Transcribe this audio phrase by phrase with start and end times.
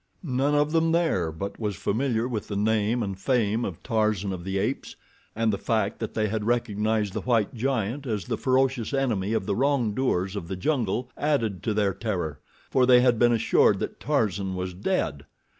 [0.23, 4.43] None of them there but was familiar with the name and fame of Tarzan of
[4.43, 4.95] the Apes,
[5.35, 9.45] and the fact that they had recognized the white giant as the ferocious enemy of
[9.45, 12.39] the wrongdoers of the jungle, added to their terror,
[12.71, 15.23] for they had been assured that Tarzan was dead.